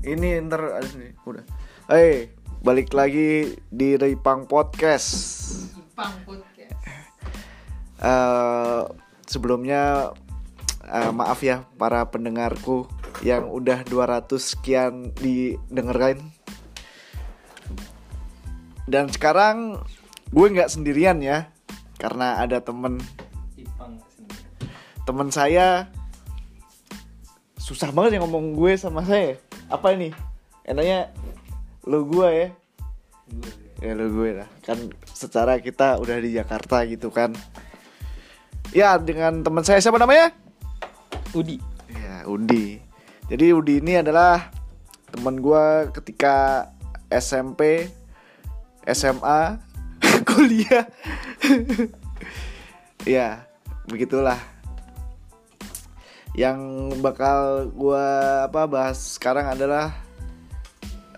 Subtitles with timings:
[0.00, 0.80] Ini ntar
[1.28, 1.44] udah.
[1.84, 2.32] Hey,
[2.64, 5.12] balik lagi di Ripang Podcast.
[5.76, 6.80] Ipang Podcast.
[8.00, 8.82] Eh,
[9.28, 10.08] sebelumnya
[10.88, 12.88] eh, maaf ya para pendengarku
[13.20, 16.32] yang udah 200 sekian didengerin.
[18.88, 19.84] Dan sekarang
[20.32, 21.52] gue nggak sendirian ya,
[22.00, 23.04] karena ada temen
[25.04, 25.92] temen saya
[27.60, 29.36] susah banget yang ngomong gue sama saya.
[29.70, 30.10] Apa ini?
[30.66, 31.14] Enaknya
[31.86, 32.48] lu gue ya.
[33.78, 34.48] Ya lu gue lah.
[34.66, 37.32] Kan secara kita udah di Jakarta gitu kan.
[38.74, 40.34] Ya dengan teman saya siapa namanya?
[41.32, 41.62] Udi.
[41.86, 42.82] Ya Udi.
[43.30, 44.50] Jadi Udi ini adalah
[45.14, 46.66] teman gue ketika
[47.06, 47.86] SMP,
[48.90, 49.58] SMA,
[50.28, 50.90] kuliah.
[53.06, 53.46] ya
[53.86, 54.59] begitulah.
[56.40, 56.60] Yang
[57.04, 58.06] bakal gue
[58.48, 59.92] apa bahas sekarang adalah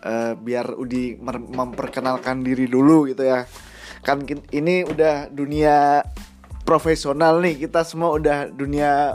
[0.02, 1.14] eh, biar Udi
[1.54, 3.46] memperkenalkan diri dulu gitu ya.
[4.02, 6.02] Kan ini udah dunia
[6.66, 7.54] profesional nih.
[7.70, 9.14] Kita semua udah dunia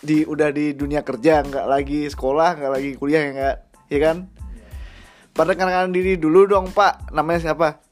[0.00, 1.44] di udah di dunia kerja.
[1.44, 3.56] Nggak lagi sekolah nggak lagi kuliah ya nggak?
[3.92, 4.16] Ya kan?
[5.36, 7.12] Perkenalkan diri dulu dong pak.
[7.12, 7.84] Namanya siapa?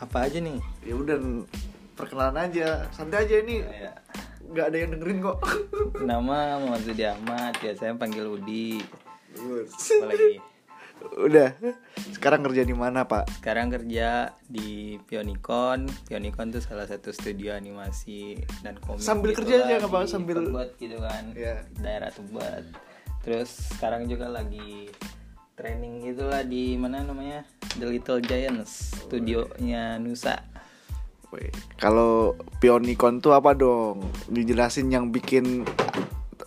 [0.00, 0.56] Apa aja nih?
[0.88, 1.16] ya udah
[2.00, 2.88] perkenalan aja.
[2.96, 3.60] Santai aja ini.
[3.60, 3.92] Ya.
[4.50, 5.38] Nggak ada yang dengerin kok
[6.10, 8.82] Nama Muhammad Zudi Ahmad, biasanya panggil Udi.
[9.34, 10.36] Apa lagi?
[11.04, 11.52] udah
[12.16, 15.84] sekarang kerja di mana pak Sekarang kerja di Pionicon.
[16.08, 19.04] Pionicon tuh salah satu studio animasi dan komik.
[19.04, 21.24] Sambil gitu kerja aja nggak di sambil- Tebet gitu kan.
[21.36, 21.56] Iya.
[21.76, 22.64] Daerah Tebet.
[23.20, 24.88] Terus sekarang juga lagi
[25.54, 27.44] training gitulah di mana namanya
[27.76, 30.53] The Little Giants, studionya Nusa.
[31.80, 34.04] Kalau Pionicon tuh apa dong?
[34.30, 35.66] Dijelasin yang bikin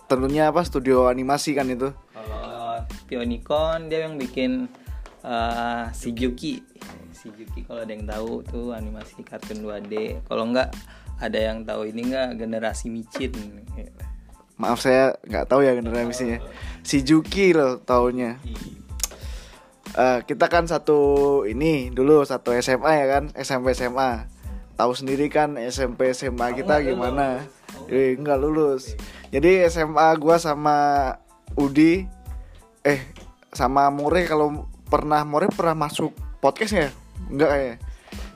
[0.08, 1.92] tentunya apa studio animasi kan itu?
[2.16, 4.66] Kalau Pionicon dia yang bikin
[5.24, 6.64] uh, si Juki.
[7.12, 10.24] Si Juki kalau ada yang tahu tuh animasi kartun 2D.
[10.24, 10.72] Kalau enggak
[11.18, 13.32] ada yang tahu ini enggak generasi micin.
[14.58, 16.42] maaf saya nggak tahu ya generasinya
[16.82, 18.42] si Juki loh taunya.
[19.98, 23.24] Eh, kita kan satu ini dulu satu SMA ya kan?
[23.38, 24.37] SMP SMA
[24.78, 27.42] tahu sendiri kan SMP SMA kita gimana.
[27.90, 28.94] Eh nggak lulus.
[29.34, 30.76] Jadi SMA gua sama
[31.58, 32.06] Udi
[32.86, 33.00] eh
[33.50, 36.88] sama More kalau pernah More pernah masuk podcast ya?
[37.26, 37.76] Enggak kayak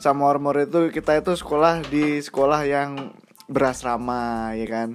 [0.02, 3.14] sama More itu kita itu sekolah di sekolah yang
[3.46, 4.88] berasrama ya kan?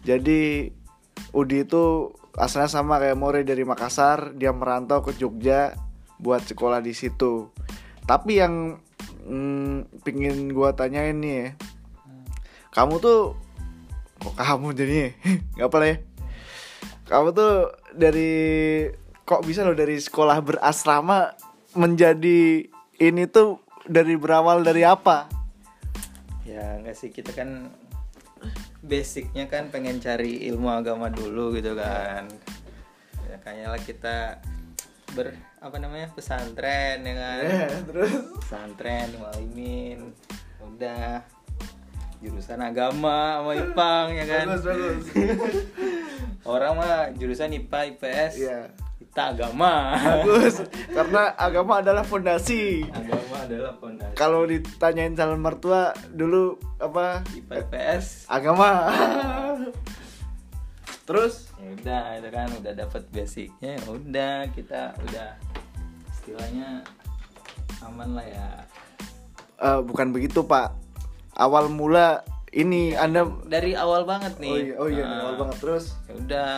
[0.00, 0.72] Jadi
[1.36, 5.76] Udi itu asalnya sama kayak More dari Makassar, dia merantau ke Jogja
[6.16, 7.52] buat sekolah di situ.
[8.08, 8.80] Tapi yang
[9.26, 11.48] mm, pingin gua tanyain nih ya,
[12.70, 13.34] kamu tuh
[14.20, 15.12] kok kamu jadi
[15.56, 15.96] nggak apa ya?
[17.10, 18.32] Kamu tuh dari
[19.26, 21.34] kok bisa loh dari sekolah berasrama
[21.74, 22.66] menjadi
[23.00, 25.26] ini tuh dari berawal dari apa?
[26.46, 27.70] Ya enggak sih kita kan
[28.80, 32.30] basicnya kan pengen cari ilmu agama dulu gitu kan.
[33.26, 34.16] Ya kayaknya lah kita
[35.12, 35.26] ber
[35.58, 37.36] apa namanya pesantren ya kan.
[37.40, 40.14] Ya, terus pesantren walimin
[40.60, 41.20] udah
[42.18, 45.04] jurusan agama sama Ipang ya kan bagus bagus.
[46.52, 48.60] orang mah jurusan IPA IPS Iya.
[49.00, 52.84] kita agama Bagus, karena agama adalah fondasi.
[52.86, 58.70] agama adalah fondasi Kalau ditanyain calon mertua dulu apa IPA IPS agama.
[61.10, 61.50] Terus?
[61.58, 65.28] Ya udah itu kan udah dapat basicnya ya udah kita udah
[66.14, 66.86] istilahnya
[67.82, 68.48] aman lah ya.
[69.58, 70.70] Eh, bukan begitu Pak.
[71.34, 72.22] Awal mula
[72.54, 74.54] ini Anda dari awal banget nih.
[74.54, 75.56] Oh iya, oh iya Nah, awal banget.
[75.58, 75.84] Terus.
[76.06, 76.50] ya udah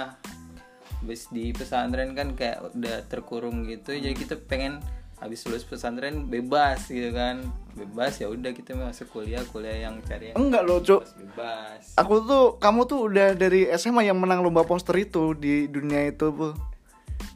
[1.02, 4.78] habis di pesantren kan kayak udah terkurung gitu jadi kita pengen
[5.18, 10.30] habis lulus pesantren bebas gitu kan bebas ya udah kita masuk kuliah kuliah yang cari
[10.30, 11.02] yang Enggak loh, Cuk.
[11.16, 16.06] bebas Aku tuh kamu tuh udah dari SMA yang menang lomba poster itu di dunia
[16.06, 16.52] itu, Bu.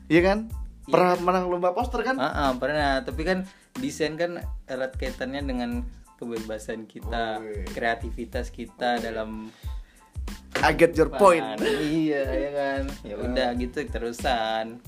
[0.07, 0.39] Iya kan?
[0.49, 2.17] Iya Pernah menang lomba poster kan?
[2.17, 3.43] Ah, ah, pernah tapi kan
[3.77, 5.71] desain kan erat kaitannya dengan
[6.17, 7.65] kebebasan kita Oh, iya.
[7.73, 9.53] kreativitas kita dalam
[10.57, 11.45] I get your point.
[11.61, 14.81] iya ya kan ya udah gitu terusan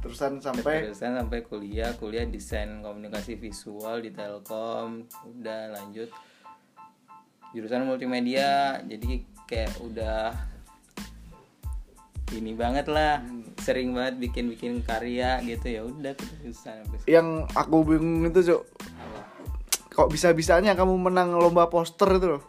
[0.00, 6.08] Terusan sampai Terusan sampai kuliah, kuliah desain komunikasi visual di Telkom, udah lanjut
[7.52, 10.32] jurusan multimedia, jadi kayak udah
[12.30, 13.20] ini banget lah,
[13.60, 15.66] sering banget bikin-bikin karya gitu.
[15.68, 18.62] Ya udah terusan yang aku bingung itu, Cuk.
[19.90, 22.42] Kok bisa-bisanya kamu menang lomba poster itu loh?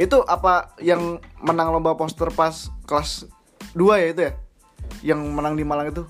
[0.00, 3.28] Itu apa yang menang lomba poster pas kelas
[3.76, 4.32] 2 ya itu ya?
[5.02, 6.02] yang menang di Malang itu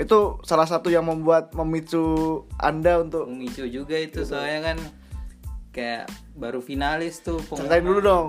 [0.00, 4.78] itu salah satu yang membuat memicu anda untuk memicu juga itu soalnya kan
[5.72, 8.26] kayak baru finalis tuh ceritain dulu dong.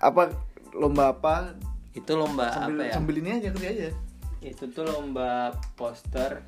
[0.00, 0.32] Apa
[0.72, 1.56] lomba apa?
[1.92, 2.92] Itu lomba sambil apa ya?
[2.96, 3.90] sambil ini aja kerja aja.
[4.40, 6.44] Itu tuh lomba poster.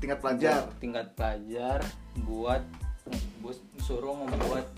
[0.00, 0.68] Tingkat pelajar.
[0.68, 1.78] Buat tingkat pelajar
[2.24, 2.62] buat
[3.44, 4.68] bus suruh membuat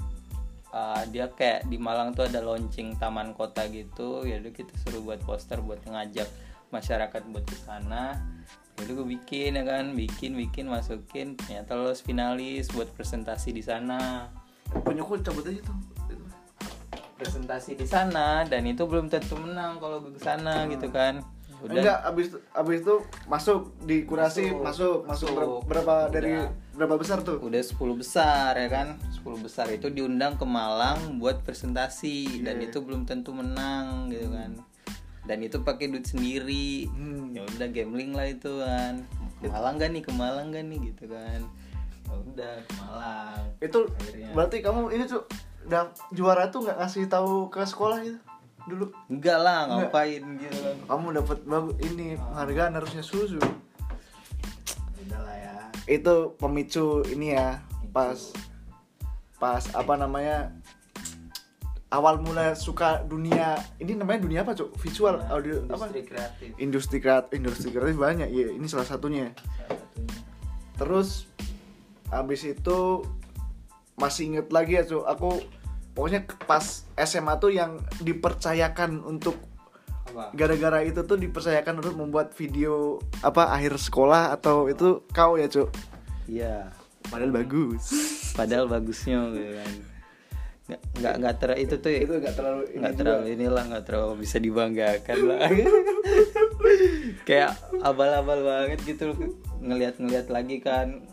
[0.75, 4.27] uh, dia kayak di Malang tuh ada launching taman kota gitu.
[4.27, 6.27] Ya udah kita suruh buat poster buat ngajak
[6.75, 8.19] masyarakat buat ke sana
[8.77, 9.93] udah gue bikin ya kan?
[9.93, 11.35] Bikin bikin masukin.
[11.35, 14.29] Ternyata lolos finalis buat presentasi di sana.
[14.83, 15.79] Punya aku cabut aja tuh.
[17.15, 21.23] Presentasi di sana dan itu belum tentu menang kalau gue ke sana gitu kan.
[21.63, 21.81] Udah.
[21.81, 22.95] Enggak abis abis itu
[23.25, 24.61] masuk di kurasi masuk.
[24.61, 25.29] masuk, Masuk.
[25.33, 26.51] ber- berapa dari Udah.
[26.77, 27.39] berapa besar tuh?
[27.41, 28.99] Udah 10 besar ya kan?
[29.15, 32.69] 10 besar itu diundang ke Malang buat presentasi dan Iya.
[32.69, 34.59] itu belum tentu menang gitu kan
[35.25, 36.89] dan itu pakai duit sendiri.
[36.93, 37.33] Hmm.
[37.33, 39.05] ya udah gambling lah itu kan.
[39.41, 40.03] Ke Malang gak nih?
[40.05, 40.79] Ke Malang gak nih?
[40.93, 41.41] Gitu kan.
[42.05, 43.43] Ya udah ke Malang.
[43.61, 44.29] Itu Akhirnya.
[44.37, 45.23] berarti kamu ini tuh
[45.65, 45.83] udah
[46.13, 48.21] juara tuh nggak ngasih tahu ke sekolah gitu?
[48.65, 48.87] Dulu?
[49.13, 49.93] Enggak lah Enggak.
[49.93, 50.59] ngapain gitu.
[50.61, 53.41] Kan kamu dapat bagus ini penghargaan harusnya susu
[55.05, 55.55] udah lah ya.
[55.85, 57.61] Itu pemicu ini ya
[57.93, 58.33] pas
[59.37, 60.51] pas apa namanya
[61.93, 64.75] awal mula suka dunia ini namanya dunia apa cuk?
[64.81, 65.91] Visual audio apa?
[65.91, 66.49] industri kreatif.
[66.57, 69.35] Industri kreatif industri kreatif banyak ya ini salah satunya.
[69.37, 70.13] Salah satunya.
[70.75, 71.09] Terus
[72.11, 73.03] habis itu
[73.95, 75.31] masih inget lagi ya cuk aku
[75.95, 79.39] pokoknya pas SMA tuh yang dipercayakan untuk
[80.11, 80.35] apa?
[80.35, 85.71] gara-gara itu tuh dipercayakan untuk membuat video apa akhir sekolah atau itu kau ya cuk?
[86.27, 86.75] Iya.
[87.07, 87.85] Padahal bagus.
[88.35, 89.94] Padahal bagusnya gitu kan
[90.65, 93.01] nggak nggak ter itu tuh itu nggak terlalu ini nggak juga.
[93.05, 95.49] terlalu inilah nggak terlalu bisa dibanggakan lah.
[97.29, 97.51] Kayak
[97.85, 99.13] abal-abal banget gitu
[99.61, 101.05] ngelihat-ngelihat lagi kan.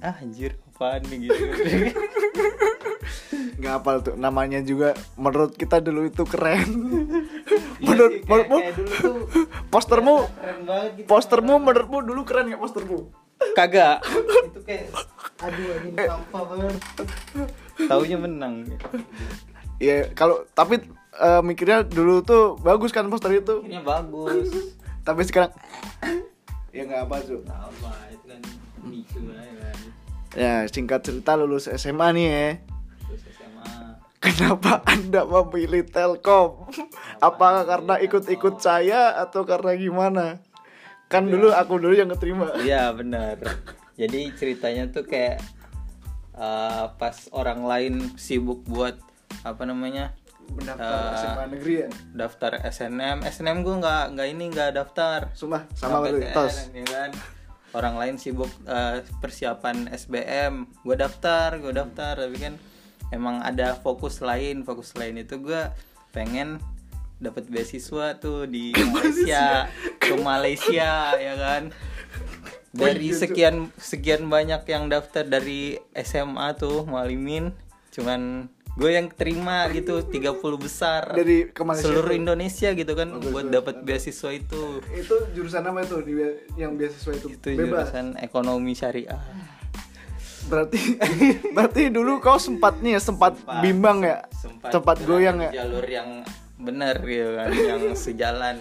[0.00, 1.42] Ah anjir apaan nih gitu.
[3.58, 6.68] Nggak hafal tuh namanya juga menurut kita dulu itu keren.
[7.78, 9.16] Iya menurut kayak- menurutmu kayak dulu tuh
[9.70, 10.58] postermu keren
[10.98, 11.06] gitu.
[11.06, 12.98] postermu menurutmu dulu keren nggak postermu?
[13.54, 14.02] Kagak.
[14.50, 14.90] Itu kayak
[15.38, 16.74] aduh ini sampah banget.
[17.86, 18.54] Taunya menang.
[19.78, 20.82] Ya kalau tapi
[21.14, 24.50] eh, mikirnya dulu tuh bagus kan poster itu akhirnya bagus.
[25.06, 25.54] Tapi sekarang
[26.74, 28.40] ya nggak apa tuh apa itu kan
[29.38, 29.78] aja kan.
[30.34, 32.48] Ya singkat cerita lulus SMA nih ya.
[33.14, 33.70] SMA
[34.18, 36.66] Kenapa Anda memilih Telkom?
[37.22, 40.42] Apakah karena ikut-ikut saya atau karena gimana?
[41.06, 42.50] Kan dulu aku dulu yang keterima.
[42.58, 43.38] Iya benar.
[43.98, 45.42] Jadi ceritanya tuh kayak
[46.38, 48.94] eh, pas orang lain sibuk buat
[49.42, 50.14] apa namanya
[50.48, 51.88] Mendaftar Eh, SMA negeri ya.
[52.16, 55.28] daftar SNM, SNM gue nggak nggak ini nggak daftar.
[55.36, 56.72] Sumpah sama PTN, tos.
[56.72, 57.10] ya kan.
[57.76, 62.56] Orang lain sibuk eh, persiapan SBM, gue daftar, gue daftar, tapi kan
[63.12, 65.68] emang ada fokus lain, fokus lain itu gue
[66.16, 66.56] pengen
[67.20, 69.68] dapat beasiswa tuh di Malaysia,
[70.00, 71.68] ke Malaysia ya kan.
[72.70, 77.50] Dari sekian sekian banyak yang daftar dari SMA tuh Malimin,
[77.90, 78.46] cuman
[78.78, 82.20] gue yang terima gitu 30 besar Dari ke Malaysia seluruh tuh.
[82.22, 85.98] Indonesia gitu kan Oh, buat dapat beasiswa itu Itu jurusan apa itu
[86.54, 87.26] yang beasiswa itu?
[87.26, 87.90] itu Bebas.
[87.90, 89.18] jurusan ekonomi syariah
[90.46, 90.78] Berarti
[91.58, 94.24] berarti dulu kau sempat nih ya, sempat, bimbang ya?
[94.30, 95.50] Sempat, berada goyang ya?
[95.58, 96.22] jalur yang
[96.58, 98.56] benar gitu kan yang sejalan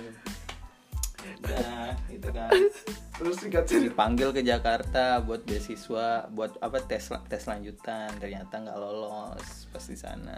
[1.44, 2.50] nah itu kan.
[3.18, 3.90] Terus singkat cerita.
[3.90, 8.14] dipanggil ke Jakarta buat beasiswa buat apa tes tes lanjutan.
[8.16, 10.38] Ternyata nggak lolos pas di sana.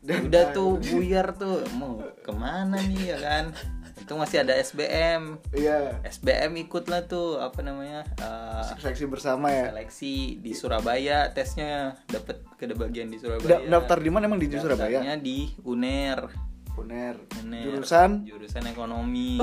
[0.00, 1.62] Dan- udah tuh buyar tuh.
[1.72, 3.44] Mau ke mana nih ya kan?
[3.92, 6.00] Itu masih ada SBM Iya.
[6.02, 9.68] SBM ikut lah tuh apa namanya eh, Seleksi bersama ya.
[9.70, 12.00] seleksi di Surabaya tesnya.
[12.08, 15.04] Dapat ke bagian di Da- Surabaya daftar di mana emang di Surabaya?
[15.20, 16.18] Di UNER
[16.74, 17.14] Uner.
[17.38, 19.36] UNER Jurusan jurusan ekonomi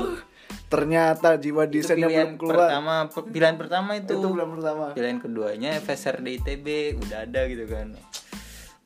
[0.66, 2.58] ternyata jiwa desainnya pilihan belum keluar.
[2.66, 4.84] pertama pe- pilihan pertama itu, Itu belum pertama.
[4.90, 7.94] pilihan keduanya FSR di ITB udah ada gitu kan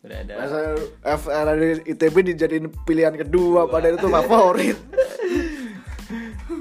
[0.01, 0.61] udah ada Masa
[1.03, 4.77] FR dari ITB dijadiin pilihan kedua padahal itu favorit.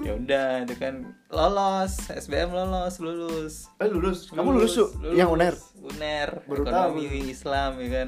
[0.04, 4.28] ya udah itu kan lolos SBM lolos lulus Eh lulus.
[4.30, 4.86] Kamu lulus, Su?
[5.12, 5.56] Yang UNER.
[5.84, 8.08] UNER Baru ekonomi Islam ya kan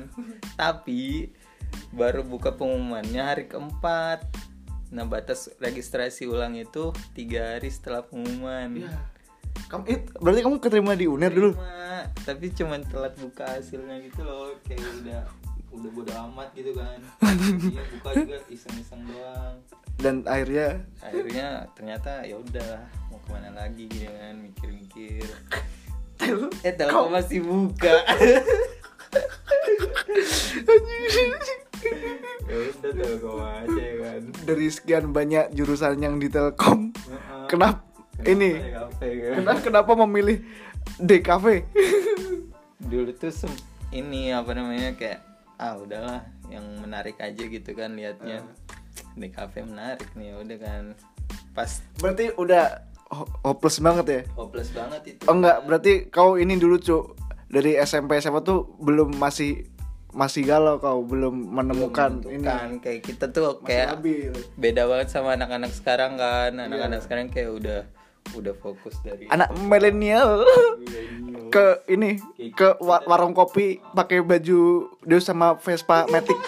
[0.56, 1.32] tapi
[1.92, 4.28] baru buka pengumumannya hari keempat.
[4.94, 8.86] Nah batas registrasi ulang itu tiga hari setelah pengumuman.
[8.86, 8.96] Iya.
[9.72, 11.52] Kamu it, berarti kamu keterima di UNER dulu.
[12.28, 14.54] Tapi cuman telat buka hasilnya gitu loh.
[14.68, 15.22] Kayak udah
[15.76, 17.00] udah bodo amat gitu kan.
[17.76, 19.56] Iya buka juga iseng-iseng doang.
[20.00, 20.84] Dan akhirnya?
[21.04, 22.72] Akhirnya ternyata ya udah
[23.12, 25.28] mau ke mana lagi gitu kan mikir-mikir.
[26.64, 28.02] Eh telkom masih buka?
[28.18, 28.40] ya
[32.46, 34.22] udah telkom aja ya kan.
[34.44, 37.46] Dari sekian banyak jurusan yang di Telkom Heeh.
[37.48, 37.82] kenapa
[38.24, 38.56] ini?
[38.56, 39.34] DKV kan?
[39.36, 40.38] kenapa kenapa memilih
[40.98, 41.46] DKV
[42.80, 45.20] dulu tuh sem- ini apa namanya kayak
[45.56, 48.44] ah udahlah yang menarik aja gitu kan liatnya.
[49.16, 50.84] Di kafe menarik nih ya udah kan.
[51.52, 54.22] Pas berarti udah ho- hopeless banget ya?
[54.36, 55.24] Hopeless banget itu.
[55.26, 57.04] Oh enggak berarti kau ini dulu cuk
[57.56, 59.64] dari SMP SMA tuh belum masih
[60.12, 62.44] masih galau kau belum menemukan ini.
[62.44, 64.32] kan kayak kita tuh masih kayak labil.
[64.60, 66.52] beda banget sama anak-anak sekarang kan.
[66.60, 67.80] Anak-anak sekarang kayak udah
[68.36, 70.44] udah fokus dari anak milenial.
[71.48, 72.20] Ke ini
[72.52, 76.36] ke wa- warung kopi pakai baju dia sama Vespa Matic.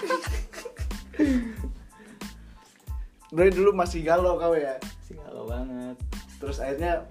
[3.27, 4.79] Dari dulu masih galau kau ya?
[5.03, 5.99] Sih galau banget.
[6.39, 7.03] Terus akhirnya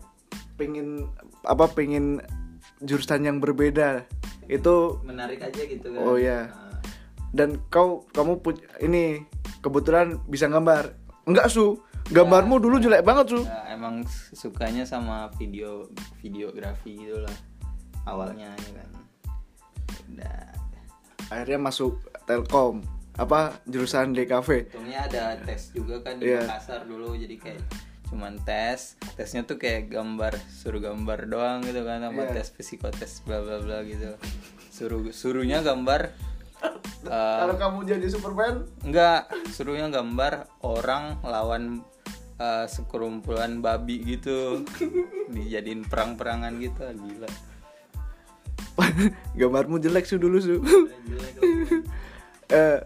[0.56, 1.04] pengen
[1.44, 2.24] apa pengen
[2.82, 4.04] jurusan yang berbeda.
[4.46, 6.02] Itu menarik aja gitu kan.
[6.02, 6.50] Oh, iya.
[6.50, 6.78] Nah,
[7.34, 8.40] dan kau kamu
[8.84, 9.24] ini
[9.60, 10.94] kebetulan bisa gambar.
[11.26, 11.80] Enggak su.
[12.06, 13.40] Gambarmu dulu jelek banget su.
[13.42, 15.90] Ya, emang sukanya sama video
[16.22, 17.36] videografi gitu lah.
[18.06, 18.90] Awalnya ya kan.
[20.14, 20.42] Udah.
[21.26, 26.36] Akhirnya masuk Telkom apa jurusan DKV untungnya ada tes juga kan di.
[26.36, 27.64] Makassar dulu jadi kayak
[28.06, 32.38] cuman tes tesnya tuh kayak gambar suruh gambar doang gitu kan sama Iya.
[32.38, 34.14] tes psikotes bla bla bla gitu.
[34.70, 36.14] Suruh suruhnya gambar
[37.10, 38.64] eh, kalau kamu jadi Superman?
[38.86, 41.82] Enggak suruhnya gambar orang lawan
[42.38, 44.62] eh, sekerumpulan babi gitu.
[45.34, 47.30] Dijadiin perang-perangan gitu ah, gila.
[49.40, 50.60] Gambarmu jelek su dulu su.
[52.46, 52.78] Eh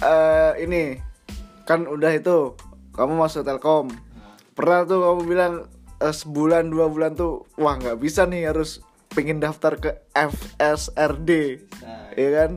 [0.00, 0.96] eh, ini
[1.64, 2.54] kan udah itu
[2.94, 3.90] kamu masuk Telkom
[4.54, 5.52] pernah tuh kamu bilang
[5.98, 8.80] eh, sebulan dua bulan tuh wah nggak bisa nih harus
[9.14, 11.30] pengen daftar ke FSRD
[11.82, 12.50] Nah, ya kan?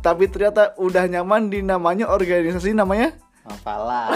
[0.00, 3.14] Tapi ternyata udah nyaman di namanya organisasi namanya?
[3.46, 4.10] Mapala.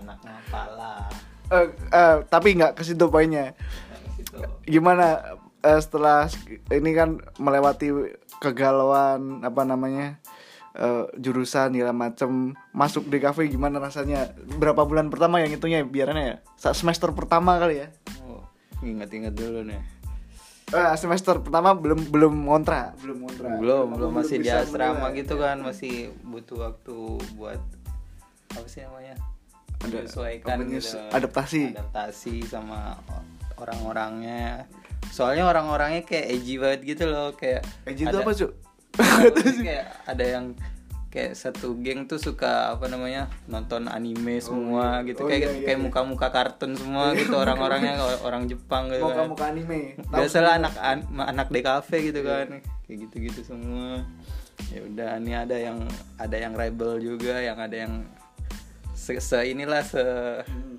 [0.00, 1.08] Anak Mapala.
[1.50, 3.56] Eh, eh, tapi nggak ke situ poinnya.
[4.64, 6.28] Gimana eh, setelah
[6.72, 10.19] ini kan melewati kegalauan apa namanya
[10.74, 16.24] eh, jurusan segala macem masuk di kafe gimana rasanya berapa bulan pertama yang itunya biarannya
[16.26, 16.36] ya
[16.72, 17.88] semester pertama kali ya
[18.22, 18.42] Oh,
[18.80, 19.80] ingat-ingat dulu nih.
[20.70, 25.34] Eh, semester pertama belum belum ngontrak belum ngontrak Belum, Kamu belum masih di asrama gitu
[25.34, 26.96] kan, masih butuh waktu
[27.34, 27.58] buat
[28.54, 29.18] apa sih namanya?
[29.82, 31.10] Ada menyesuaikan menyes- gitu.
[31.10, 31.62] adaptasi.
[31.74, 32.94] Adaptasi sama
[33.58, 34.70] orang-orangnya.
[35.10, 38.50] Soalnya orang-orangnya kayak edgy banget gitu loh, kayak Eh, itu apa cuk
[38.94, 40.46] kayak ada yang
[41.06, 45.10] kayak satu geng tuh suka apa namanya nonton anime semua iya.
[45.10, 45.84] gitu Oh, kayak iya, iya, kayak iya.
[45.84, 49.26] muka-muka kartun semua gitu orang-orangnya orang Jepang gitu kan.
[49.26, 52.30] kamu ke anime biasalah anak an- anak DKV gitu Iya.
[52.30, 52.48] kan
[52.84, 54.06] kayak gitu-gitu semua
[54.70, 55.78] ya udah ini ada yang
[56.14, 58.06] ada yang rebel juga yang ada yang
[58.92, 60.04] se, se- inilah se
[60.46, 60.78] Hmm.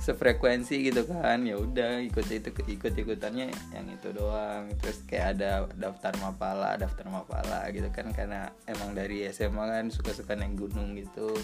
[0.00, 4.72] Sefrekuensi gitu kan ya udah ikut itu ikut ikutannya yang itu doang.
[4.76, 10.32] Terus kayak ada daftar mapala daftar mapala gitu kan karena emang dari SMA kan suka-suka
[10.32, 11.36] naik gunung gitu.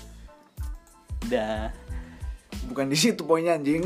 [1.22, 1.70] Udah
[2.66, 3.84] bukan di situ poinnya anjing.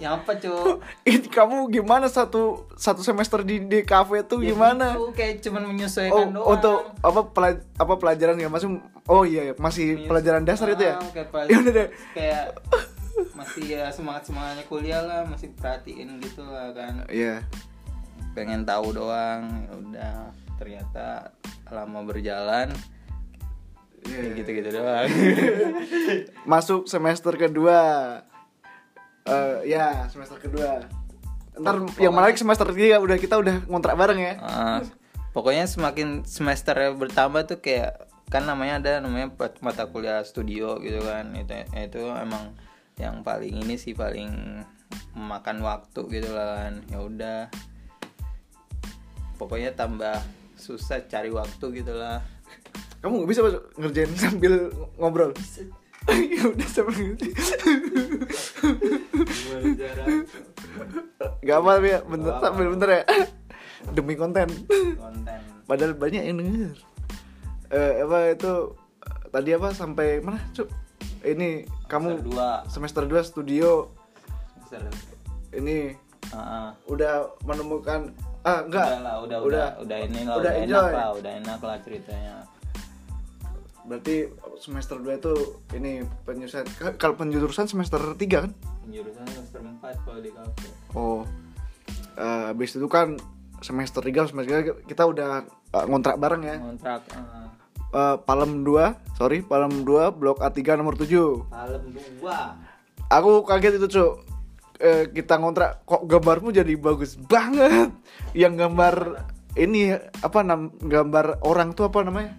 [0.00, 0.80] Ya apa cuy
[1.36, 4.96] kamu gimana satu satu semester di di kafe tuh gimana?
[4.96, 6.46] Itu kayak cuman Oh, menyesuaikan doang.
[6.48, 8.48] untuk apa pelaj- apa pelajaran ya?
[8.48, 10.96] Masih oh iya iya, masih pelajaran dasar itu ya?
[10.96, 11.88] Ah, kayak, ya udah deh.
[12.10, 12.44] kayak
[13.40, 17.08] masih ya semangat semangatnya kuliah lah masih perhatiin gitu lah kan.
[17.08, 17.40] Iya.
[18.36, 20.16] Pengen tahu doang ya udah.
[20.60, 21.32] Ternyata
[21.72, 22.68] lama berjalan
[24.04, 24.16] Iya.
[24.16, 25.08] kayak gitu gitu doang.
[26.52, 27.80] Masuk semester kedua.
[29.28, 30.84] Eh ya semester kedua.
[31.56, 34.34] Ntar yang menarik semester tiga udah kita udah ngontrak bareng ya.
[34.40, 34.80] Ah,
[35.36, 41.36] pokoknya semakin semester bertambah tuh kayak kan namanya ada namanya mata kuliah studio gitu kan.
[41.36, 42.56] Itu itu emang
[43.00, 44.60] yang paling ini sih paling
[45.16, 46.74] memakan waktu gitu lah kan.
[46.92, 47.40] Ya udah.
[49.40, 50.20] Pokoknya tambah
[50.60, 52.20] susah cari waktu gitu lah.
[53.00, 53.40] Kamu nggak bisa
[53.80, 54.68] ngerjain sambil
[55.00, 55.32] ngobrol?
[56.10, 57.12] Ya udah sambil
[61.44, 63.02] Gak apa ya bentar sambil bentar ya.
[63.92, 64.48] Demi konten.
[64.96, 65.40] Konten.
[65.68, 66.72] Padahal banyak yang denger.
[67.68, 68.52] Eh apa itu
[69.28, 70.66] tadi apa sampai mana cuk
[71.22, 71.48] ini
[71.86, 72.22] kamu
[72.66, 73.88] semester 2 studio.
[74.66, 74.92] Semester
[75.50, 75.94] ini
[76.30, 76.68] Ah, ah.
[76.86, 78.86] udah menemukan ah enggak.
[78.86, 79.68] Udah lah udah udah.
[79.82, 80.90] udah ini lah udah udah, enak enjoy.
[80.94, 82.36] lah udah enak lah ceritanya.
[83.82, 84.16] Berarti
[84.56, 85.34] semester 2 itu
[85.74, 88.52] ini penjurusan ka- kalau penjurusan semester 3 kan?
[88.86, 90.68] Penjurusan semester 4 kalau di kafe.
[90.94, 91.26] oh.
[92.14, 93.16] Eh, habis itu kan
[93.58, 95.42] semester 3 semester 3 kita udah
[95.74, 96.56] eh, ngontrak bareng ya?
[96.60, 97.48] Kontrak uh,
[97.90, 98.70] Eh, Palem 2
[99.14, 101.10] sorry Palem 2 blok A3 nomor 7
[101.44, 103.10] Palem 2.
[103.10, 104.14] aku kaget itu cuk
[104.78, 107.92] Eh, kita ngontrak kok gambarmu jadi bagus banget
[108.32, 109.20] yang gambar
[109.52, 112.32] ini apa nam gambar orang tuh apa namanya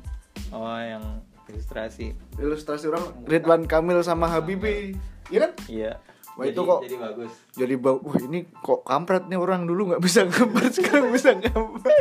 [0.50, 2.18] Oh, yang ilustrasi.
[2.36, 5.92] ilustrasi orang Ridwan Kamil sama Habibie iya kan Iya.
[6.32, 7.32] Wah, jadi, itu kok- jadi bagus.
[7.54, 11.92] jadi bau wah ini kok kampret nih orang dulu nggak bisa gambar sekarang bisa gambar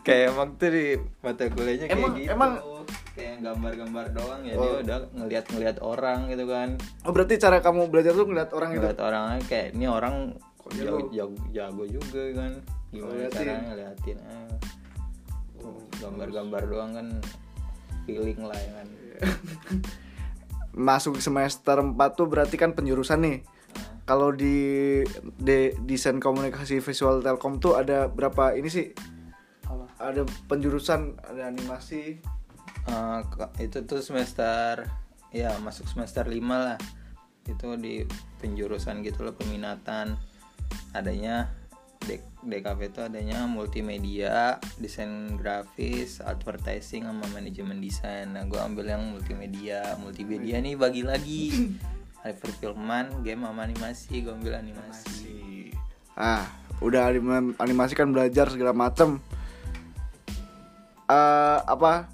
[0.00, 0.84] Kayak emang tuh di
[1.20, 2.30] mata kuliahnya kayak Emang- gitu.
[2.32, 2.58] emang-
[3.12, 4.62] kayak gambar-gambar doang ya Oh.
[4.62, 6.68] dia udah ngeliat-ngeliat orang gitu kan.
[7.02, 10.14] oh berarti cara kamu belajar tuh ngeliat orang itu Ngeliat orangnya kayak ini orang
[10.70, 11.36] jago, jago?
[11.50, 12.52] jago, juga kan.
[12.88, 14.48] Gimana caranya ngeliatin ah.
[15.98, 17.06] Gambar-gambar doang kan
[18.06, 18.86] feeling lah ya kan.
[20.78, 23.38] masuk semester 4 tuh berarti kan penjurusan nih
[24.06, 25.02] kalau di,
[25.36, 28.86] di desain komunikasi visual telkom tuh ada berapa ini sih?
[29.98, 32.18] Ada penjurusan ada animasi.
[32.88, 34.86] Eh, ke- itu tuh semester
[35.28, 36.78] ya masuk semester 5 lah.
[37.44, 38.06] Itu di
[38.38, 40.16] penjurusan gitu loh peminatan.
[40.92, 41.52] Adanya
[42.38, 48.30] DKV itu adanya multimedia desain grafis advertising sama manajemen desain.
[48.30, 49.98] Nah gue ambil yang multimedia.
[49.98, 51.44] Multimedia nih bagi lagi.
[52.24, 55.70] Ada perfilman game sama animasi gue ambil animasi.
[56.14, 56.46] Ah
[56.78, 59.18] udah anim- animasi kan belajar segala macem
[61.08, 62.12] Eh apa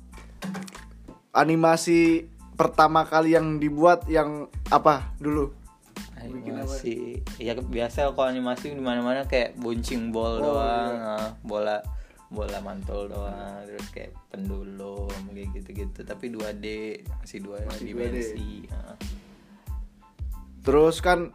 [1.32, 5.50] animasi pertama kali yang dibuat yang apa dulu
[6.16, 11.14] animasi ya biasa kalau animasi di mana mana kayak buncing bol Oh, doang iya.
[11.18, 11.82] ah, bola
[12.30, 16.64] bola mantul doang terus kayak pendulum kayak gitu gitu tapi 2D
[17.20, 17.88] masih dua Masih 2D.
[17.90, 18.94] dimensi ah.
[20.62, 21.34] terus kan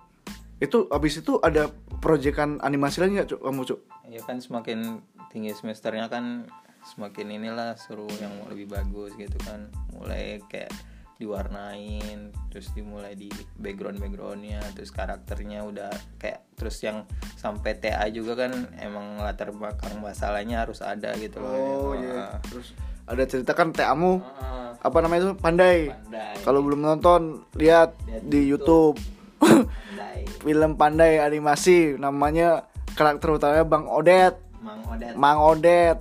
[0.57, 1.67] itu abis itu ada
[1.99, 6.47] proyekan animasi lagi nggak cuk kamu cuk ya kan semakin tinggi semesternya kan
[6.89, 9.69] semakin inilah suruh yang lebih bagus gitu kan.
[9.93, 10.73] Mulai kayak
[11.19, 13.27] diwarnain terus dimulai di
[13.59, 17.03] background backgroundnya terus karakternya udah kayak terus yang
[17.35, 21.51] sampai TA juga kan emang latar belakang masalahnya harus ada gitu loh.
[21.51, 21.95] Oh Ah.
[21.95, 22.71] iya terus
[23.03, 25.33] ada cerita kan teamu Ah, apa namanya itu?
[25.35, 25.91] Pandai.
[25.91, 26.35] Pandai.
[26.39, 28.95] Kalau belum nonton lihat Lihat di YouTube.
[28.95, 29.67] YouTube.
[29.67, 30.19] Pandai.
[30.47, 32.63] Film pandai animasi namanya
[32.95, 34.39] karakter utamanya Bang Odet.
[34.59, 35.13] Mang odet.
[35.15, 35.99] Mang Odet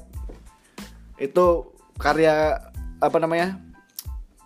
[1.19, 1.47] itu
[1.99, 2.59] karya
[2.99, 3.59] apa namanya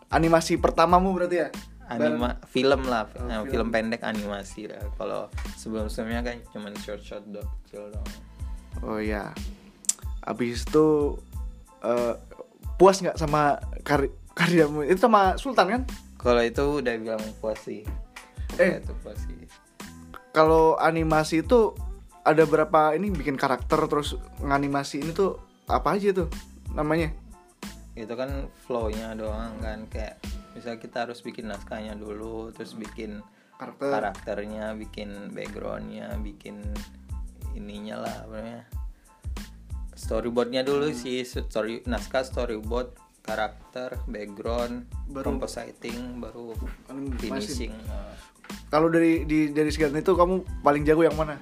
[0.09, 1.49] animasi pertamamu berarti ya?
[1.93, 3.49] Anima film lah Oh, eh, film.
[3.53, 3.69] film.
[3.69, 4.81] pendek animasi lah.
[4.97, 5.29] Kalau
[5.61, 8.07] sebelum sebelumnya kan cuman short short dong kecil dong
[8.81, 9.29] oh ya
[10.25, 11.19] abis itu
[11.85, 12.15] eh,
[12.81, 14.89] puas nggak sama kar- karyamu?
[14.89, 15.83] Itu sama Sultan kan?
[16.17, 17.85] Kalau itu udah bilang puas sih.
[18.57, 18.81] Eh.
[18.81, 19.37] itu puas sih.
[20.33, 21.77] Kalau animasi itu
[22.23, 26.31] ada berapa ini bikin karakter terus nganimasi ini tuh apa aja tuh
[26.73, 27.13] namanya?
[27.93, 30.17] Itu kan flownya doang kan kayak
[30.53, 33.25] misal kita harus bikin naskahnya dulu terus bikin
[33.57, 33.89] karakter.
[33.89, 36.61] karakternya bikin backgroundnya bikin
[37.53, 38.65] ininya lah apa namanya
[39.93, 40.97] storyboardnya dulu Hmm.
[40.97, 46.53] sih story naskah storyboard karakter background Baru- compositing baru
[47.17, 48.13] finishing Nah,
[48.69, 51.39] kalau dari di dari sekian itu kamu paling jago yang mana?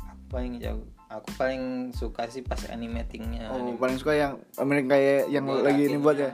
[0.00, 3.48] Aku paling jago aku paling suka sih pas animatingnya.
[3.48, 6.32] Oh paling suka yang Amerika kayak yang lagi ini buat ya.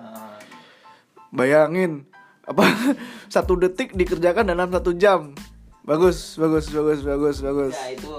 [1.30, 2.06] Bayangin
[2.44, 2.62] apa
[3.34, 5.32] satu detik dikerjakan dalam satu jam.
[5.84, 7.74] Bagus bagus bagus bagus bagus.
[7.76, 8.12] Ya itu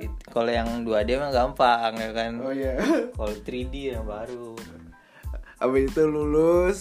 [0.00, 2.32] it- kalau yang 2D mah gampang ya kan?
[2.42, 2.76] Oh iya.
[3.16, 4.56] Kalau 3D yang baru.
[5.62, 6.78] Habis itu lulus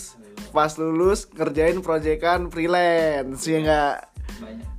[0.50, 3.96] pas lulus ngerjain proyekan freelance ya nggak?
[4.42, 4.70] Banyak.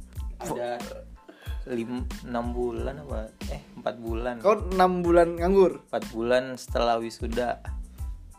[0.42, 1.01] Ada
[1.72, 3.32] lim enam bulan apa?
[3.48, 4.34] Eh empat bulan.
[4.44, 5.80] Kau enam bulan nganggur?
[5.88, 7.64] Empat bulan setelah wisuda.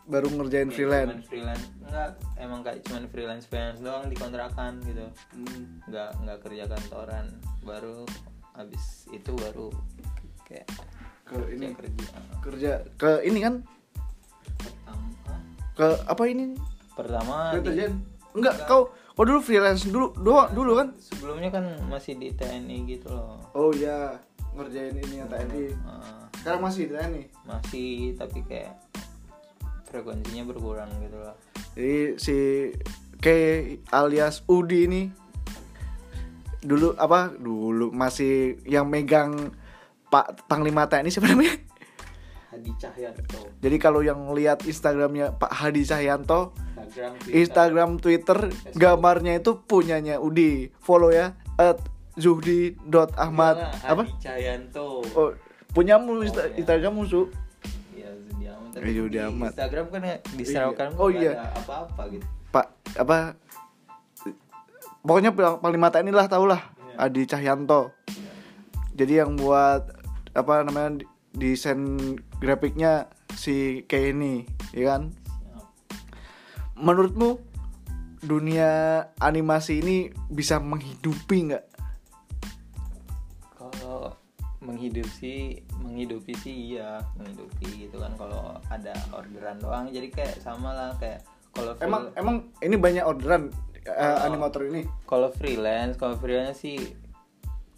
[0.04, 1.10] Baru ngerjain Kayak freelance?
[1.10, 1.66] cuman freelance.
[1.82, 5.06] Enggak emang kayak cuman freelance freelance doang dikontrakan gitu.
[5.34, 5.80] Hmm.
[5.90, 7.26] nggak nggak kerja kantoran.
[7.64, 8.06] Baru
[8.54, 9.68] habis itu baru
[10.46, 10.68] kayak
[11.24, 12.04] ke ini kerja.
[12.44, 13.54] kerja ke ini kan?
[14.60, 15.06] Pertama.
[15.74, 16.44] Ke apa ini?
[16.94, 17.94] Pertama di- kerjaan
[18.34, 20.88] enggak kau kau dulu freelance dulu doang dulu kan?
[20.98, 23.38] Sebelumnya kan masih di TNI gitu loh.
[23.54, 24.18] Oh iya
[24.54, 28.74] ngerjain ini yang TNI Ah, sekarang masih di TNI masih tapi kayak
[29.86, 31.34] frekuensinya berkurang gitu loh.
[31.78, 32.36] Jadi si
[33.22, 35.02] kayak alias Udi ini
[36.64, 39.54] dulu apa dulu masih yang megang
[40.10, 41.54] Pak Panglima TNI siapa namanya?
[42.54, 43.40] Hadi Cahyanto.
[43.58, 48.38] Jadi kalau yang lihat Instagramnya Pak Hadi Cahyanto, Instagram Instagram, Twitter,
[48.72, 50.68] gambarnya itu punyanya Udi.
[50.78, 51.80] Follow ya at
[52.14, 54.02] zuhdi.ahmad Iyalah, apa?
[54.04, 55.30] Hadi Cahyanto Oh,
[55.70, 56.56] punyamu Insta- iya.
[56.58, 57.26] Instagrammu su.
[57.90, 58.78] Iya, Zudi Ahmad.
[58.78, 59.50] Eh, Ahmad.
[59.50, 61.32] Instagram kan ya, di Instagram Oh, iya.
[61.52, 62.26] apa-apa gitu.
[62.48, 63.34] Pak apa?
[65.00, 66.62] Pokoknya paling mata inilah tau lah
[66.94, 66.96] Iya.
[67.02, 67.92] Adi Cahyanto.
[68.94, 69.90] Jadi yang buat
[70.32, 71.82] apa namanya desain
[72.38, 74.34] grafiknya si kayak ini,
[74.70, 75.10] ya kan?
[76.74, 77.38] Menurutmu
[78.24, 79.96] dunia animasi ini
[80.32, 81.64] bisa menghidupi nggak?
[83.54, 84.16] Kalau
[84.64, 89.92] menghidup sih, menghidupi sih iya, menghidupi gitu kan kalau ada orderan doang.
[89.92, 91.22] Jadi kayak sama lah kayak
[91.54, 93.52] kalau Emang emang ini banyak orderan
[93.84, 94.24] Oh.
[94.24, 94.88] animator ini.
[95.04, 96.80] kalau freelance, kalau freelance sih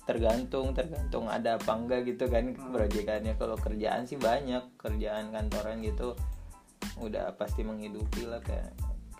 [0.07, 6.15] tergantung tergantung ada apa enggak gitu kan proyekannya kalau kerjaan sih banyak kerjaan kantoran gitu
[7.03, 8.71] udah pasti menghidupi lah kayak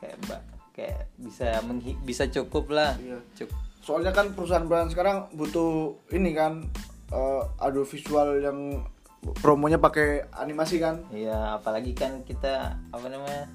[0.07, 0.40] kayak mbak
[0.71, 3.19] kayak bisa menghi- bisa cukup lah Iya.
[3.35, 6.66] cukup Soalnya kan perusahaan-perusahaan sekarang butuh ini kan
[7.14, 8.83] eh audio visual yang
[9.38, 11.07] promonya pakai animasi kan.
[11.14, 13.47] Iya, apalagi kan kita apa namanya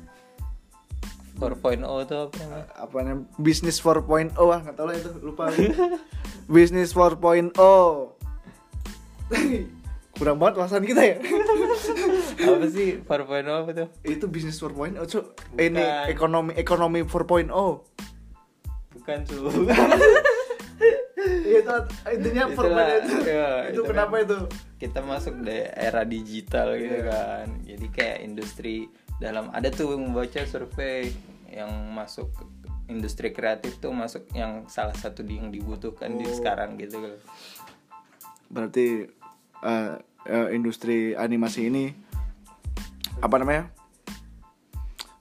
[1.36, 2.66] 4.0 tuh apa namanya?
[2.80, 5.52] apa namanya bisnis 4.0 ah nggak tahu lah itu lupa
[6.54, 7.52] bisnis 4.0
[10.22, 11.18] kurang banget bahasan kita ya
[12.46, 13.10] apa sih 4.0
[13.42, 13.88] apa tuh?
[14.04, 15.26] itu bisnis 4.0 cuk
[15.58, 16.06] ini Bukan.
[16.08, 17.50] ekonomi ekonomi 4.0
[18.92, 19.38] Bukan cu.
[21.52, 21.74] Itu
[22.08, 24.38] intinya 4.0 Itulah, itu iya, itu itu kenapa itu
[24.78, 27.08] kita masuk di era digital gitu Iya.
[27.08, 27.48] kan.
[27.62, 28.76] Jadi kayak industri
[29.16, 31.14] dalam ada tuh membaca survei
[31.48, 32.44] yang masuk ke
[32.88, 36.34] industri kreatif tuh masuk yang salah satu di- yang dibutuhkan di Oh.
[36.34, 36.98] sekarang gitu
[38.48, 39.08] berarti
[39.62, 39.94] eh,
[40.28, 41.86] eh, industri animasi ini
[43.22, 43.70] apa namanya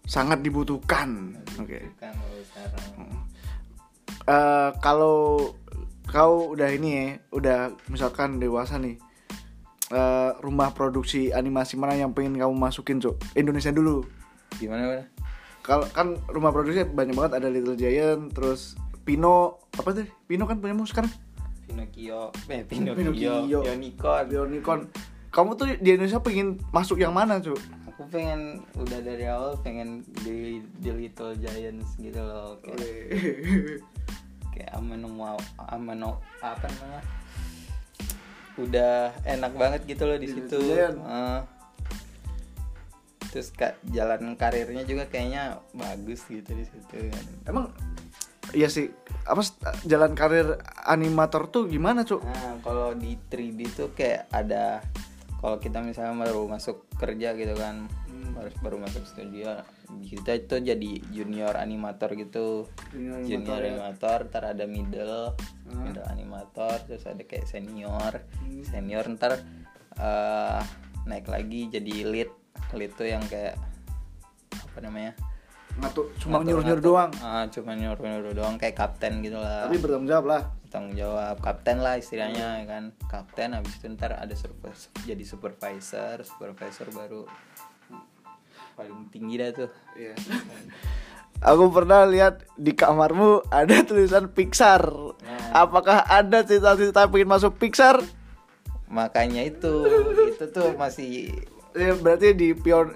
[0.09, 3.21] sangat dibutuhkan oke kalau sekarang.
[4.31, 5.19] Eh, kalau
[6.07, 7.59] kau udah ini ya, udah
[7.91, 8.95] misalkan dewasa nih,
[9.91, 13.17] eh, rumah produksi animasi mana yang pengen kamu masukin cok?
[13.35, 14.07] Indonesia dulu.
[14.59, 15.05] Gimana mana?
[15.67, 20.07] Kalau kan rumah produksi banyak banget ada Little Giant, terus Pino apa tuh?
[20.31, 21.11] Pino kan punyamu sekarang?
[21.71, 23.59] Pinocchio, eh Pinocchio, Pinocchio.
[23.63, 24.27] Unicorn.
[24.27, 24.83] Unicorn.
[25.31, 27.55] Kamu tuh di Indonesia pengen masuk yang mana cok?
[27.95, 32.59] Aku pengen udah dari awal pengen di, di Little Giants gitu loh.
[32.67, 32.83] Kayak
[34.59, 35.39] kayak aman mau
[35.71, 37.03] aman apa namanya?
[38.59, 40.59] Udah enak banget gitu loh di situ.
[43.31, 46.99] Terus kak jalan karirnya juga kayaknya bagus gitu di situ.
[47.07, 47.67] Kan Emang
[48.51, 48.91] Iya sih,
[49.23, 49.47] apa
[49.85, 52.21] jalan karir animator tuh gimana cok?
[52.21, 54.83] nah kalau di 3D tuh kayak ada
[55.39, 58.35] kalau kita misalnya baru masuk kerja gitu kan Hmm.
[58.37, 59.63] baru baru masuk studio
[60.03, 63.71] kita itu jadi junior animator gitu Junior junior animator ya.
[63.73, 65.21] animator ntar ada middle
[65.65, 65.83] Hmm.
[65.83, 68.61] middle animator terus ada kayak senior Hmm.
[68.63, 69.41] senior ntar
[69.97, 70.61] eh,
[71.03, 72.31] naik lagi jadi lead
[72.73, 73.57] lead tuh yang kayak
[74.53, 75.13] apa namanya
[75.79, 76.81] Ngatur cuma nyuruh-nyuruh ngatur.
[76.83, 77.11] doang.
[77.21, 80.43] ah cuma nyuruh nyuruh doang kayak kapten gitu lah Tapi bertanggung jawab lah.
[80.67, 84.71] tanggung jawab kapten lah istilahnya ya kan kapten habis itu ntar ada super,
[85.03, 87.23] jadi supervisor supervisor baru
[88.73, 90.15] paling tinggi dah tuh Iya.
[91.43, 94.85] Aku pernah lihat di kamarmu ada tulisan Pixar.
[95.17, 95.65] Nah.
[95.65, 97.97] Apakah ada cita-cita pengen masuk Pixar?
[98.87, 99.87] makanya itu
[100.27, 101.31] itu tuh masih
[101.73, 102.91] Ya, berarti di Pion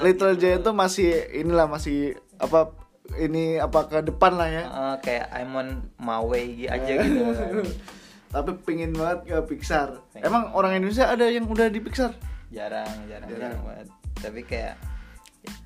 [0.00, 0.40] Little gitu.
[0.40, 2.70] Giant tuh masih inilah masih apa
[3.18, 4.64] ini apa ke depan lah ya.
[4.64, 7.66] eh, kayak I'm on my way aja gitu kan.
[8.34, 9.98] Tapi pengen banget ke Pixar.
[10.14, 12.14] Pengen Emang orang Indonesia ada yang udah di Pixar?
[12.50, 13.54] jarang jarang Jarang.
[13.54, 13.86] jarang banget
[14.18, 14.74] tapi kayak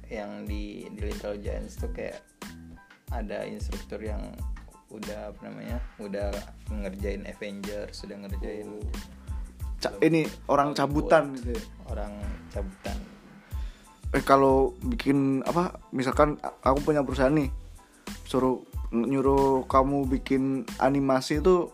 [0.06, 2.20] yang di di Little Giants tuh kayak
[3.08, 4.20] ada instruktur yang
[4.92, 6.28] udah apa namanya udah
[6.68, 8.68] ngerjain Avengers sudah ngerjain
[9.80, 11.56] Ca- ini orang cabutan gitu.
[11.56, 11.62] ya.
[11.88, 12.12] orang
[12.54, 12.96] cabutan
[14.14, 17.50] eh kalau bikin apa misalkan aku punya perusahaan nih
[18.24, 18.62] suruh
[18.94, 21.66] nyuruh kamu bikin animasi itu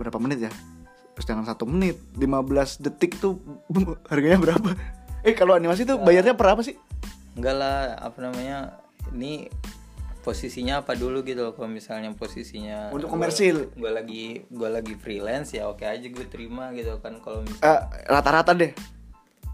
[0.00, 0.52] berapa menit ya?
[1.16, 3.36] Jangan satu menit 15 detik tuh
[4.12, 4.72] harganya berapa?
[5.20, 6.76] Eh kalau animasi tuh bayarnya per apa sih?
[7.36, 8.80] Enggak lah apa namanya
[9.12, 9.52] ini
[10.24, 13.70] posisinya apa dulu gitu loh kalau misalnya posisinya Untuk komersil.
[13.76, 17.80] gua lagi gua lagi freelance ya oke aja gue terima gitu kan kalau mis- Eh,
[18.08, 18.72] rata-rata deh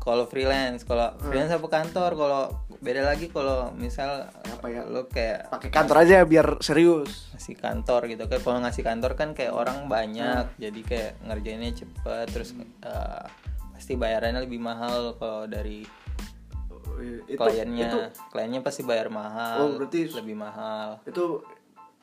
[0.02, 1.22] kalau freelance kalau Hmm.
[1.22, 2.42] freelance apa kantor kalau
[2.76, 4.82] beda lagi kalau misal Apa ya?
[4.84, 9.28] lo kayak pakai kantor aja biar serius ngasih kantor gitu kan kalau ngasih kantor kan
[9.30, 10.58] kayak orang banyak Hmm.
[10.58, 13.30] jadi kayak ngerjainnya cepet terus pas
[13.72, 15.86] pasti bayarannya lebih mahal kalau dari
[17.24, 21.42] itu kliennya itu kliennya pasti bayar mahal Oh, berarti- lebih mahal itu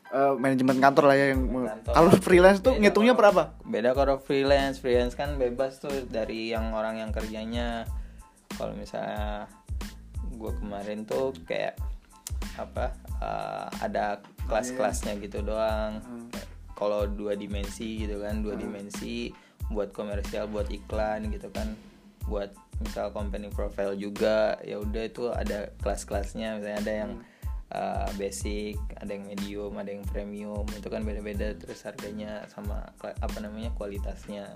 [0.09, 1.93] eh, manajemen kantor lah ya yang Kantor.
[1.93, 3.43] kalau freelance tuh Beda ngitungnya kalau- berapa?
[3.63, 4.77] beda kalau freelance.
[4.77, 7.85] Freelance kan bebas tuh dari yang orang yang kerjanya.
[8.57, 9.45] Kalau misalnya
[10.31, 11.77] gue kemarin tuh kayak
[12.55, 16.01] apa eh, ada kelas-kelasnya gitu doang.
[16.73, 19.29] Kalau dua dimensi gitu kan dua dimensi
[19.69, 21.75] buat komersial buat iklan gitu kan.
[22.25, 26.57] Buat misal company profile juga ya udah itu ada kelas-kelasnya.
[26.57, 27.11] Misalnya ada yang
[27.71, 33.37] uh, basic ada yang medium ada yang premium itu kan beda-beda terus harganya sama apa
[33.39, 34.53] namanya kualitasnya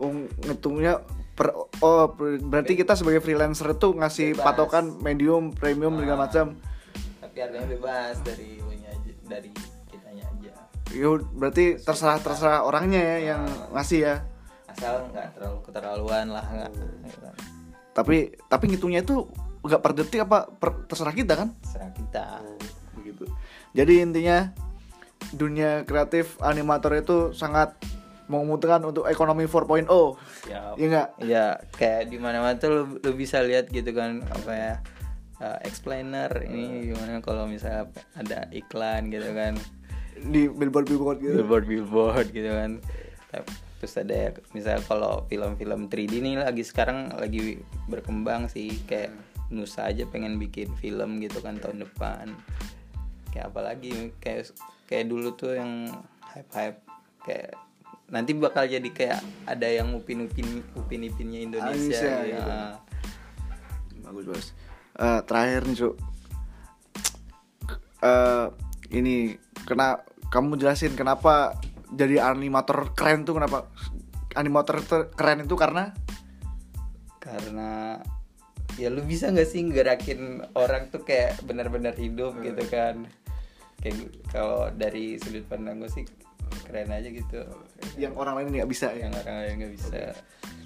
[0.00, 0.08] Oh,
[0.42, 1.04] ngitungnya
[1.36, 4.42] per oh ber- berarti kita sebagai freelancer tuh ngasih Bebas.
[4.42, 6.22] patokan medium, premium segala Ah.
[6.26, 6.46] macam.
[7.22, 9.50] tapi harganya bebas dari aja dari
[9.86, 10.52] kitanya aja
[10.90, 14.14] Yo, berarti terserah terserah orangnya ya yang ngasih ya.
[14.66, 16.72] asal nggak terlalu keterlaluan lah nggak.
[17.92, 18.16] Tapi
[18.48, 19.28] tapi ngitungnya itu
[19.62, 21.48] nggak per detik apa per, terserah kita kan?
[21.62, 22.42] serah kita
[22.98, 23.24] Begitu.
[23.72, 24.52] Jadi intinya
[25.32, 27.78] dunia kreatif animator itu sangat
[28.30, 29.86] menguntungkan untuk ekonomi 4.0.
[30.48, 31.08] ya Iya nggak?
[31.26, 31.44] ya
[31.74, 34.72] kayak di mana mana tuh lu, lu bisa lihat gitu kan apa ya
[35.42, 39.58] uh, explainer ini gimana kalau misalnya ada iklan gitu kan
[40.22, 41.34] Di billboard-billboard gitu.
[41.42, 42.70] billboard billboard gitu kan
[43.82, 47.58] terus ada ya, misal kalau film-film 3D nih lagi sekarang lagi
[47.90, 49.10] berkembang sih kayak
[49.52, 52.32] Nusa aja pengen bikin film gitu kan tahun depan
[53.32, 54.52] kayak apa lagi kayak
[54.88, 55.88] kayak dulu tuh yang
[56.24, 56.80] hype hype
[57.24, 57.52] kayak
[58.12, 62.36] nanti bakal jadi kayak ada yang upin upin upin ipinnya Indonesia, Indonesia, ya.
[62.36, 62.52] gitu.
[64.04, 64.48] Bagus bagus.
[65.00, 65.94] Eh, terakhir nih cuk.
[68.02, 68.46] Eh,
[68.92, 69.16] ini
[69.64, 71.56] kena kamu jelasin kenapa
[71.92, 73.68] jadi animator keren tuh kenapa
[74.36, 74.84] animator
[75.16, 75.92] keren itu karena
[77.20, 78.00] karena
[78.80, 83.04] ya lu bisa nggak sih gerakin orang tuh kayak benar-benar hidup gitu kan
[83.84, 86.04] kayak kalau dari sudut pandang gue sih
[86.68, 87.42] keren aja gitu
[87.96, 89.08] yang orang lain nggak bisa ya.
[89.08, 90.16] yang orang lain nggak bisa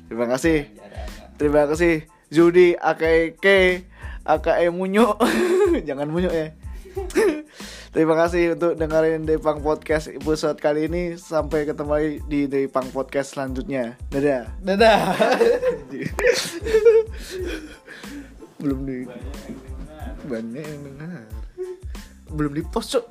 [0.07, 0.71] Terima kasih.
[0.79, 1.95] jarang Terima kasih
[2.31, 3.47] Judi AKK
[4.27, 5.19] AKE Munyo.
[5.88, 6.55] Jangan Munyo ya.
[7.95, 11.19] Terima kasih untuk dengerin Depang Podcast episode kali ini.
[11.19, 13.99] Sampai ketemu lagi di Depang Podcast selanjutnya.
[14.11, 14.53] Dadah.
[14.62, 15.07] dadah
[18.57, 19.05] Belum di
[20.27, 21.25] banyak yang dengar.
[22.33, 23.05] Belum di post, Cuk.